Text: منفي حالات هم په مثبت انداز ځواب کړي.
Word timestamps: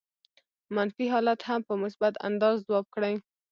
منفي 0.75 1.05
حالات 1.13 1.39
هم 1.47 1.61
په 1.67 1.73
مثبت 1.83 2.13
انداز 2.27 2.55
ځواب 2.67 2.85
کړي. 2.95 3.13